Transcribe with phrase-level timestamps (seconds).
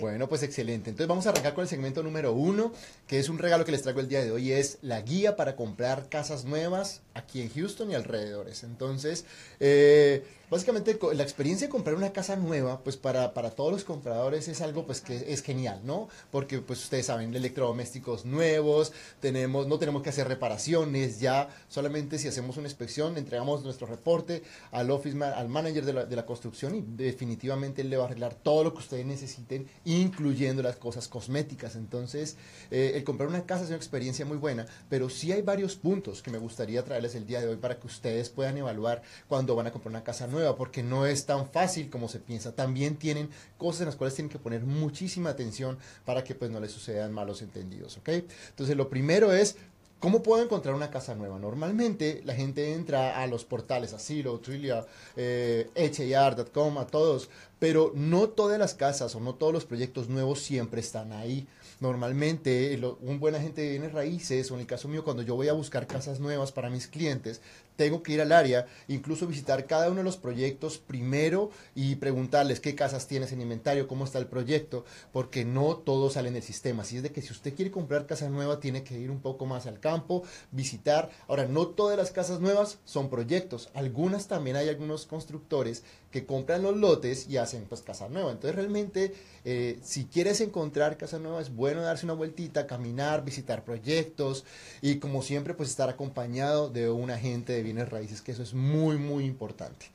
[0.00, 0.90] Bueno, pues excelente.
[0.90, 2.72] Entonces vamos a arrancar con el segmento número uno,
[3.06, 5.56] que es un regalo que les traigo el día de hoy, es la guía para
[5.56, 8.62] comprar casas nuevas aquí en Houston y alrededores.
[8.64, 9.24] Entonces,
[9.60, 14.48] eh, básicamente la experiencia de comprar una casa nueva, pues para, para todos los compradores
[14.48, 16.08] es algo pues que es genial, ¿no?
[16.30, 22.28] Porque pues ustedes saben, electrodomésticos nuevos, tenemos, no tenemos que hacer reparaciones, ya solamente si
[22.28, 26.74] hacemos una inspección, entregamos nuestro reporte al office al manager de la, de la construcción
[26.74, 31.08] y definitivamente él le va a arreglar todo lo que ustedes necesiten, incluyendo las cosas
[31.08, 31.76] cosméticas.
[31.76, 32.36] Entonces,
[32.70, 36.22] eh, el comprar una casa es una experiencia muy buena, pero sí hay varios puntos
[36.22, 39.66] que me gustaría traerles el día de hoy para que ustedes puedan evaluar cuando van
[39.66, 42.54] a comprar una casa nueva porque no es tan fácil como se piensa.
[42.54, 46.60] También tienen cosas en las cuales tienen que poner muchísima atención para que pues no
[46.60, 47.98] les sucedan malos entendidos.
[48.06, 49.56] Entonces lo primero es
[50.00, 51.40] ¿Cómo puedo encontrar una casa nueva?
[51.40, 58.28] Normalmente la gente entra a los portales, Asilo, Trillia, eh, HAR.com, a todos, pero no
[58.28, 61.48] todas las casas o no todos los proyectos nuevos siempre están ahí.
[61.80, 65.48] Normalmente un buen agente de bienes raíces, o en el caso mío, cuando yo voy
[65.48, 67.40] a buscar casas nuevas para mis clientes,
[67.76, 72.58] tengo que ir al área, incluso visitar cada uno de los proyectos primero y preguntarles
[72.58, 76.42] qué casas tienes en inventario, cómo está el proyecto, porque no todo sale en el
[76.42, 76.82] sistema.
[76.82, 79.46] Así es de que si usted quiere comprar casa nueva, tiene que ir un poco
[79.46, 81.10] más al campo, visitar.
[81.28, 83.70] Ahora, no todas las casas nuevas son proyectos.
[83.74, 88.32] Algunas también hay algunos constructores que compran los lotes y hacen pues casa nueva.
[88.32, 93.64] Entonces realmente eh, si quieres encontrar casa nueva es bueno darse una vueltita, caminar, visitar
[93.64, 94.44] proyectos
[94.80, 98.54] y como siempre pues estar acompañado de un agente de bienes raíces, que eso es
[98.54, 99.86] muy muy importante.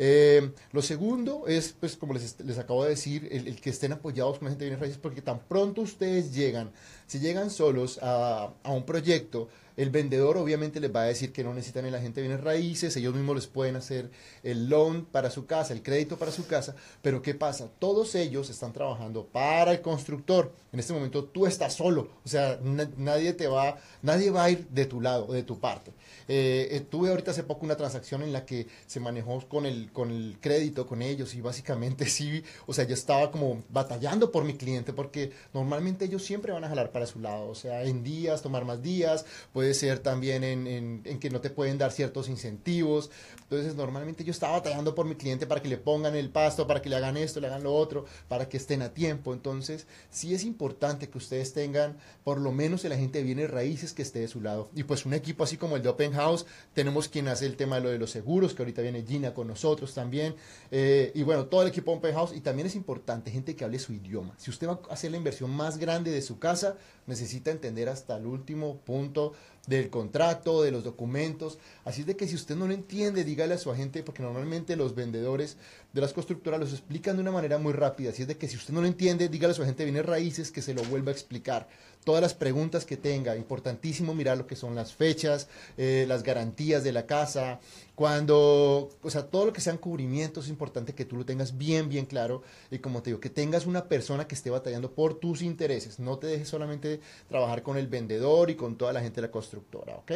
[0.00, 4.38] Eh, lo segundo es, pues, como les, les acabo de decir, el, que estén apoyados
[4.38, 6.70] con la gente de bienes raíces, porque tan pronto ustedes llegan,
[7.08, 9.48] si llegan solos a, a un proyecto,
[9.78, 12.96] el vendedor obviamente les va a decir que no necesitan el agente de bienes raíces,
[12.96, 14.10] ellos mismos les pueden hacer
[14.42, 17.70] el loan para su casa, el crédito para su casa, pero ¿qué pasa?
[17.78, 20.52] Todos ellos están trabajando para el constructor.
[20.72, 22.58] En este momento tú estás solo, o sea,
[22.96, 25.92] nadie te va, nadie va a ir de tu lado, de tu parte.
[26.26, 29.87] Eh, eh, tuve ahorita hace poco una transacción en la que se manejó con el,
[29.92, 34.44] con el crédito con ellos y básicamente sí, o sea, yo estaba como batallando por
[34.44, 38.02] mi cliente porque normalmente ellos siempre van a jalar para su lado, o sea, en
[38.02, 40.66] días, tomar más días, puede ser también en,
[41.04, 43.10] en, que no te pueden dar ciertos incentivos.
[43.42, 46.82] Entonces, normalmente yo estaba batallando por mi cliente para que le pongan el pasto, para
[46.82, 49.32] que le hagan esto, le hagan lo otro, para que estén a tiempo.
[49.32, 53.92] Entonces, sí es importante que ustedes tengan por lo menos el agente de bienes raíces
[53.92, 54.70] que esté de su lado.
[54.74, 57.76] Y pues un equipo así como el de Open House, tenemos quien hace el tema
[57.76, 60.34] de lo de los seguros, que ahorita viene Gina con nosotros también.
[60.70, 62.32] Eh, y bueno, todo el equipo Open House.
[62.34, 64.34] Y también es importante gente que hable su idioma.
[64.38, 68.16] Si usted va a hacer la inversión más grande de su casa, necesita entender hasta
[68.16, 69.32] el último punto
[69.66, 71.58] del contrato, de los documentos.
[71.84, 74.76] Así es de que si usted no lo entiende, dígale a su agente, porque normalmente
[74.76, 75.56] los vendedores
[75.92, 78.10] de las constructoras los explican de una manera muy rápida.
[78.10, 80.06] Así es de que si usted no lo entiende, dígale a su agente de bienes
[80.06, 81.68] raíces que se lo vuelva a explicar.
[82.08, 85.46] Todas las preguntas que tenga, importantísimo mirar lo que son las fechas,
[85.76, 87.60] eh, las garantías de la casa,
[87.94, 91.90] cuando, o sea, todo lo que sean cubrimientos es importante que tú lo tengas bien,
[91.90, 92.42] bien claro.
[92.70, 96.16] Y como te digo, que tengas una persona que esté batallando por tus intereses, no
[96.16, 96.98] te dejes solamente
[97.28, 100.12] trabajar con el vendedor y con toda la gente de la constructora, ¿ok?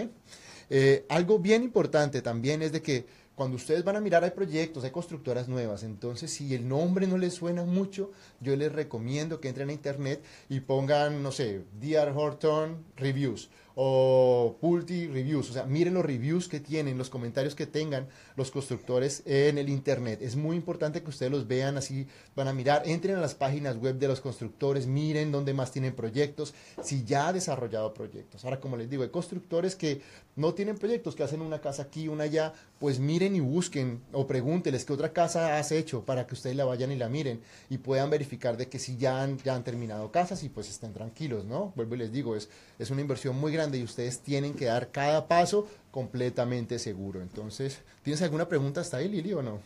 [0.70, 3.04] Eh, algo bien importante también es de que
[3.42, 7.18] cuando ustedes van a mirar hay proyectos, hay constructoras nuevas, entonces si el nombre no
[7.18, 12.12] les suena mucho, yo les recomiendo que entren a internet y pongan, no sé, DR
[12.14, 17.66] Horton Reviews o Pulti Reviews, o sea, miren los reviews que tienen, los comentarios que
[17.66, 20.20] tengan los constructores en el internet.
[20.22, 22.06] Es muy importante que ustedes los vean así,
[22.36, 25.94] van a mirar, entren a las páginas web de los constructores, miren dónde más tienen
[25.94, 28.44] proyectos, si ya ha desarrollado proyectos.
[28.44, 30.02] Ahora, como les digo, hay constructores que
[30.36, 34.26] no tienen proyectos, que hacen una casa aquí, una allá, pues miren y busquen o
[34.26, 37.40] pregúnteles qué otra casa has hecho para que ustedes la vayan y la miren
[37.70, 40.92] y puedan verificar de que si ya han, ya han terminado casas y pues estén
[40.92, 41.72] tranquilos, ¿no?
[41.76, 42.48] Vuelvo y les digo, es,
[42.78, 47.20] es una inversión muy grande y ustedes tienen que dar cada paso completamente seguro.
[47.20, 49.60] Entonces, ¿tienes alguna pregunta hasta ahí, Lili, o no?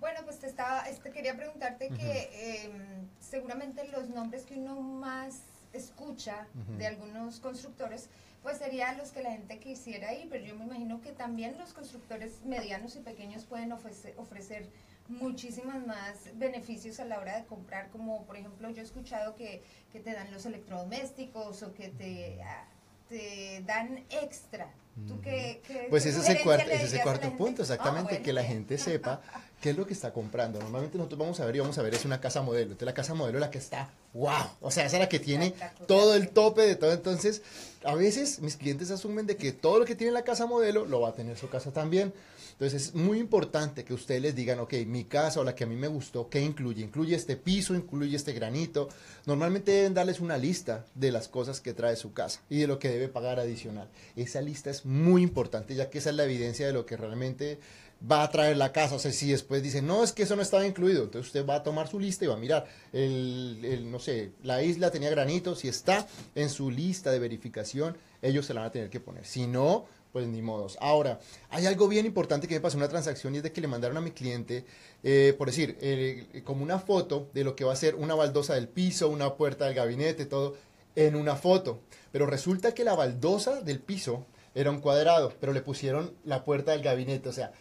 [0.00, 5.40] Bueno, pues te estaba, este, quería preguntarte que em, seguramente los nombres que uno más
[5.72, 6.46] escucha
[6.78, 8.08] de algunos constructores,
[8.42, 11.72] pues serían los que la gente quisiera ir, pero yo me imagino que también los
[11.72, 14.68] constructores medianos y pequeños pueden ofrecer, ofrecer
[15.08, 19.62] muchísimos más beneficios a la hora de comprar, como por ejemplo yo he escuchado que,
[19.92, 22.40] que te dan los electrodomésticos o que te,
[23.08, 24.68] te dan extra
[25.06, 28.12] ¿Tú qué, qué- Pues ese es el cuarto, ese es el cuarto punto, Ah, exactamente,
[28.12, 28.24] bueno.
[28.24, 29.20] que la gente sepa
[29.60, 30.58] qué es lo que está comprando.
[30.58, 32.68] Normalmente nosotros vamos a ver y vamos a ver es una casa modelo.
[32.72, 34.32] Entonces la casa modelo es la que está, wow,
[34.62, 35.52] o sea, esa es la que tiene
[35.86, 36.94] todo el tope de todo.
[36.94, 37.42] Entonces,
[37.84, 41.02] a veces mis clientes asumen de que todo lo que tiene la casa modelo lo
[41.02, 42.14] va a tener su casa también.
[42.58, 45.66] Entonces es muy importante que ustedes les digan, ok, mi casa o la que a
[45.66, 46.82] mí me gustó, ¿qué incluye?
[46.82, 48.88] Incluye este piso, incluye este granito.
[49.26, 52.78] Normalmente deben darles una lista de las cosas que trae su casa y de lo
[52.78, 53.90] que debe pagar adicional.
[54.16, 57.58] Esa lista es muy importante ya que esa es la evidencia de lo que realmente
[58.00, 58.96] va a traer la casa.
[58.96, 61.56] O sea, si después dicen, no, es que eso no estaba incluido, entonces usted va
[61.56, 65.54] a tomar su lista y va a mirar, el, no sé, la isla tenía granito,
[65.54, 69.24] si está en su lista de verificación, ellos se la van a tener que poner.
[69.24, 70.78] Si no, pues ni modos.
[70.80, 71.20] Ahora,
[71.50, 73.68] hay algo bien importante que me pasó en una transacción y es de que le
[73.68, 74.64] mandaron a mi cliente,
[75.02, 78.68] eh, por decir, como una foto de lo que va a ser una baldosa del
[78.68, 80.56] piso, una puerta del gabinete, todo,
[80.94, 81.80] en una foto.
[82.12, 84.24] Pero resulta que la baldosa del piso
[84.56, 87.28] era un cuadrado, pero le pusieron la puerta del gabinete.
[87.28, 87.52] O sea,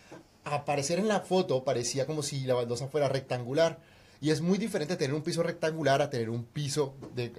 [0.46, 3.80] aparecer en la foto parecía como si la baldosa fuera rectangular.
[4.22, 7.32] Y es muy diferente tener un piso rectangular a tener un piso de,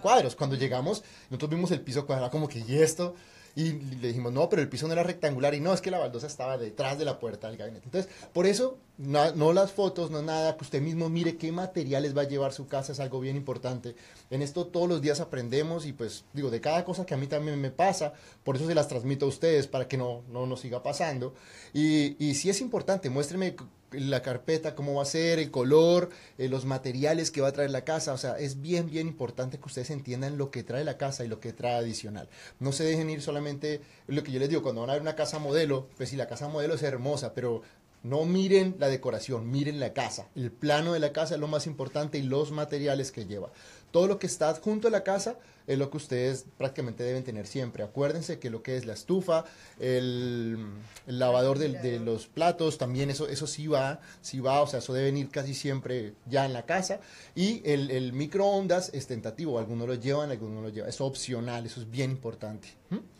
[0.00, 0.36] cuadros.
[0.36, 3.14] Cuando llegamos, nosotros vimos el piso cuadrado como que, ¿y esto?
[3.56, 5.54] Y le dijimos, no, pero el piso no era rectangular.
[5.54, 7.84] Y no, es que la baldosa estaba detrás de la puerta del gabinete.
[7.84, 12.16] Entonces, por eso, na- no las fotos, no nada, que usted mismo mire qué materiales
[12.16, 13.94] va a llevar su casa, es algo bien importante.
[14.30, 17.28] En esto todos los días aprendemos y pues digo, de cada cosa que a mí
[17.28, 18.12] también me pasa,
[18.42, 21.34] por eso se las transmito a ustedes para que no, no nos siga pasando.
[21.72, 23.54] Y, y sí es importante, muéstreme
[23.98, 27.70] la carpeta, cómo va a ser, el color, eh, los materiales que va a traer
[27.70, 28.12] la casa.
[28.12, 31.28] O sea, es bien, bien importante que ustedes entiendan lo que trae la casa y
[31.28, 32.28] lo que trae adicional.
[32.58, 35.16] No se dejen ir solamente, lo que yo les digo, cuando van a ver una
[35.16, 37.62] casa modelo, pues si la casa modelo es hermosa, pero
[38.04, 40.28] no miren la decoración, miren la casa.
[40.36, 43.50] El plano de la casa es lo más importante y los materiales que lleva.
[43.90, 47.46] Todo lo que está junto a la casa es lo que ustedes prácticamente deben tener
[47.46, 47.82] siempre.
[47.82, 49.46] Acuérdense que lo que es la estufa,
[49.80, 50.58] el,
[51.06, 54.92] el lavador de, los platos, también eso, eso sí va, sí va, o sea, eso
[54.92, 57.00] debe venir casi siempre ya en la casa.
[57.34, 60.90] Y el, el microondas es tentativo, algunos lo llevan, algunos no lo llevan.
[60.90, 62.68] Es opcional, eso es bien importante.
[62.90, 63.13] ¿Mm?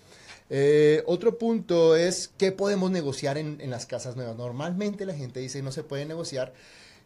[0.50, 4.37] Eh, otro punto es qué podemos negociar en, las casas nuevas.
[4.37, 6.52] Normalmente la gente dice no se puede negociar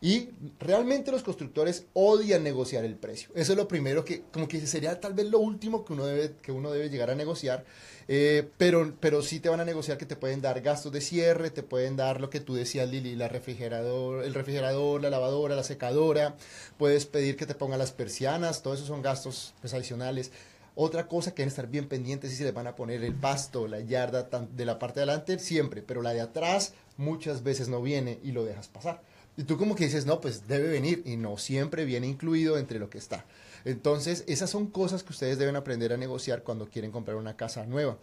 [0.01, 0.31] y
[0.61, 3.31] realmente los constructores odian negociar el precio.
[3.35, 6.35] Eso es lo primero que, como que sería tal vez lo último que uno debe,
[6.41, 7.65] que uno debe llegar a negociar.
[8.11, 11.51] Eh, pero, pero sí te van a negociar que te pueden dar gastos de cierre,
[11.51, 15.65] te pueden dar lo que tú decías, Lili, la refrigerador, el refrigerador, la lavadora, la
[15.65, 16.37] secadora.
[16.79, 20.31] Puedes pedir que te pongan las persianas, todos esos son gastos pues, adicionales.
[20.81, 23.67] Otra cosa que deben estar bien pendientes es si les van a poner el pasto,
[23.67, 27.83] la yarda de la parte de adelante, siempre, pero la de atrás muchas veces no
[27.83, 29.03] viene y lo dejas pasar.
[29.37, 32.79] Y tú como que dices, no, pues debe venir y no siempre viene incluido entre
[32.79, 33.25] lo que está.
[33.65, 37.67] Entonces, esas son cosas que ustedes deben aprender a negociar cuando quieren comprar una casa
[37.67, 37.99] nueva.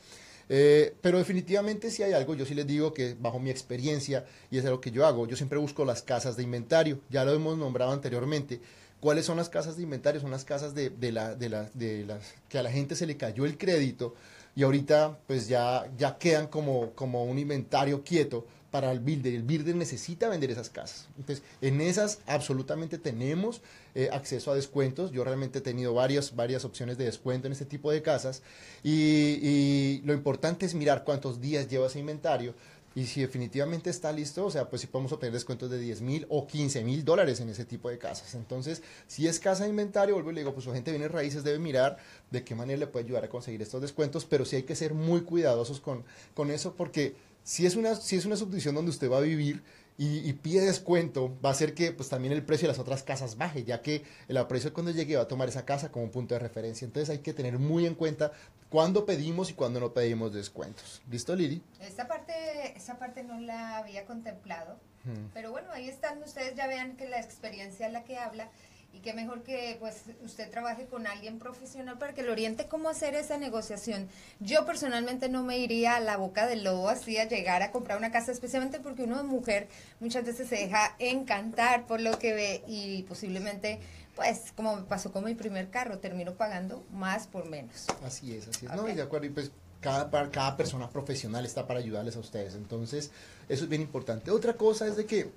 [0.49, 4.57] Eh, pero definitivamente si hay algo, yo sí les digo que bajo mi experiencia, y
[4.57, 7.57] es algo que yo hago, yo siempre busco las casas de inventario, ya lo hemos
[7.57, 8.59] nombrado anteriormente.
[9.05, 10.19] ¿Cuáles son las casas de inventario?
[10.19, 13.55] Son las casas de, la, de las que a la gente se le cayó el
[13.55, 14.15] crédito
[14.55, 19.35] y ahorita pues ya, ya quedan como, como un inventario quieto para el builder.
[19.35, 21.07] El builder necesita vender esas casas.
[21.19, 23.61] Entonces, en esas absolutamente tenemos
[23.93, 25.11] eh, acceso a descuentos.
[25.11, 28.41] Yo realmente he tenido varias, varias opciones de descuento en este tipo de casas.
[28.81, 32.55] Y, y lo importante es mirar cuántos días lleva ese inventario.
[32.95, 36.25] Y si definitivamente está listo, o sea, pues sí podemos obtener descuentos de 10 mil
[36.29, 38.35] o 15 mil dólares en ese tipo de casas.
[38.35, 41.43] Entonces, si es casa de inventario, vuelvo y le digo, pues su gente viene raíces,
[41.43, 41.97] debe mirar
[42.31, 44.93] de qué manera le puede ayudar a conseguir estos descuentos, pero sí hay que ser
[44.93, 49.11] muy cuidadosos con, con eso porque si es, una, si es una subdivisión donde usted
[49.11, 49.61] va a vivir
[49.97, 53.03] y, y pide descuento, va a hacer que pues también el precio de las otras
[53.03, 56.33] casas baje, ya que el aprecio cuando llegue va a tomar esa casa como punto
[56.33, 56.85] de referencia.
[56.85, 58.31] Entonces hay que tener muy en cuenta
[58.69, 61.01] cuándo pedimos y cuándo no pedimos descuentos.
[61.09, 61.61] ¿Listo, Lili?
[61.79, 62.33] Esta parte,
[62.75, 65.29] esa parte no la había contemplado, Hmm.
[65.35, 68.49] pero bueno, ahí están, ustedes ya vean que la experiencia es la que habla
[68.95, 72.89] y que mejor que pues usted trabaje con alguien profesional para que le oriente cómo
[72.89, 74.07] hacer esa negociación.
[74.39, 77.97] Yo personalmente no me iría a la boca del lobo así a llegar a comprar
[77.97, 79.67] una casa, especialmente porque uno de mujer
[79.99, 83.79] muchas veces se deja encantar por lo que ve y posiblemente
[84.15, 87.87] pues como me pasó con mi primer carro, termino pagando más por menos.
[88.03, 88.73] Así es, así es.
[88.73, 92.55] No, y de acuerdo, y pues cada, cada persona profesional está para ayudarles a ustedes.
[92.55, 93.11] Entonces,
[93.49, 94.31] eso es bien importante.
[94.31, 95.31] Otra cosa es de que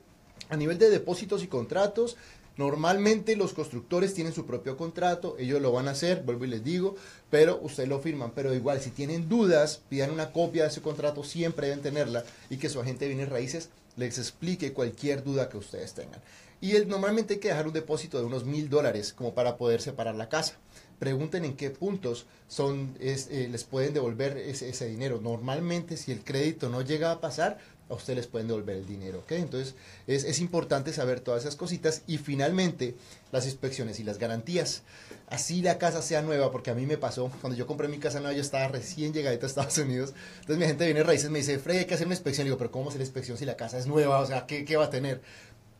[0.49, 2.17] a nivel de depósitos y contratos,
[2.59, 6.65] Normalmente los constructores tienen su propio contrato, ellos lo van a hacer, vuelvo y les
[6.65, 6.97] digo,
[7.31, 8.33] pero ustedes lo firman.
[8.35, 12.57] Pero igual, si tienen dudas, pidan una copia de ese contrato, siempre deben tenerla y
[12.57, 16.21] que su agente de bienes raíces les explique cualquier duda que ustedes tengan.
[16.61, 20.17] Y normalmente hay que dejar un depósito de unos mil dólares como para poder separar
[20.17, 20.55] la casa.
[20.99, 25.21] Pregunten en qué puntos son, eh, les pueden devolver ese dinero.
[25.23, 27.59] Normalmente, si el crédito no llega a pasar,
[27.89, 29.33] a usted les pueden devolver el dinero, ¿ok?
[29.33, 29.75] Entonces
[30.07, 32.95] es, importante saber todas esas cositas y finalmente
[33.33, 34.83] las inspecciones y las garantías.
[35.29, 38.21] Así la casa sea nueva, porque a mí me pasó, cuando yo compré mi casa
[38.21, 41.59] nueva yo estaba recién llegadita a Estados Unidos, entonces mi gente viene raíces me dice,
[41.59, 43.57] Freddy, hay que hacer una inspección, y digo, pero ¿cómo hacer la inspección si la
[43.57, 44.19] casa es nueva?
[44.21, 45.21] O sea, ¿qué, qué va a tener?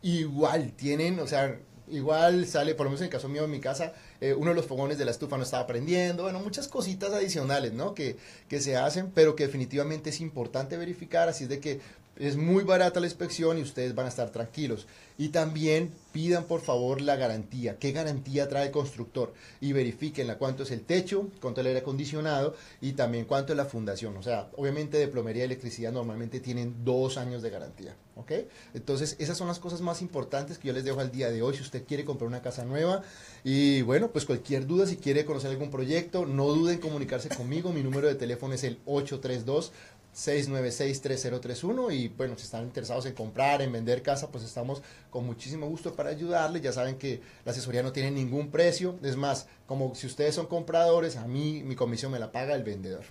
[0.01, 1.59] Igual tienen, o sea,
[1.91, 4.55] igual sale, por lo menos en el caso mío en mi casa, eh, uno de
[4.55, 7.93] los fogones de la estufa no estaba prendiendo, bueno, muchas cositas adicionales, ¿no?
[7.93, 11.79] Que, que se hacen, pero que definitivamente es importante verificar, así es de que
[12.19, 14.85] es muy barata la inspección y ustedes van a estar tranquilos.
[15.17, 17.77] Y también pidan por favor la garantía.
[17.77, 19.33] ¿Qué garantía trae el constructor?
[19.59, 23.65] Y verifiquen cuánto es el techo, cuánto el aire acondicionado y también cuánto es la
[23.65, 24.15] fundación.
[24.17, 27.95] O sea, obviamente de plomería y electricidad normalmente tienen dos años de garantía.
[28.15, 28.31] ¿Ok?
[28.73, 31.55] Entonces, esas son las cosas más importantes que yo les dejo al día de hoy.
[31.55, 33.01] Si usted quiere comprar una casa nueva
[33.45, 37.71] y bueno, pues cualquier duda, si quiere conocer algún proyecto, no duden en comunicarse conmigo.
[37.71, 39.71] Mi número de teléfono es el 832
[40.15, 45.67] 696-3031 y bueno, si están interesados en comprar, en vender casa, pues estamos con muchísimo
[45.67, 46.61] gusto para ayudarles.
[46.61, 48.97] Ya saben que la asesoría no tiene ningún precio.
[49.03, 52.63] Es más, como si ustedes son compradores, a mí mi comisión me la paga el
[52.63, 53.03] vendedor.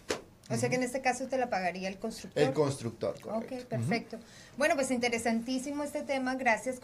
[0.51, 2.43] O sea que en este caso te la pagaría el constructor.
[2.43, 3.55] El constructor, correcto.
[3.55, 4.17] Ok, perfecto.
[4.17, 4.57] Uh -huh.
[4.57, 6.37] Bueno, pues interesantísimo este tema.
[6.37, 6.81] Gracias.